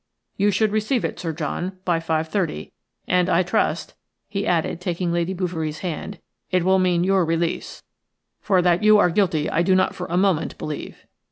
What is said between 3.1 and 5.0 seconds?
I trust," he added,